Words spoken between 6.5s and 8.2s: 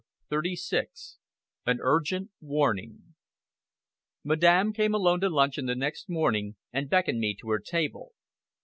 and beckoned me to her table.